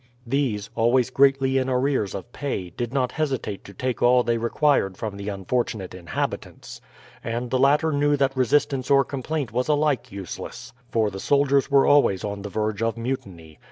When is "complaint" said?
9.05-9.51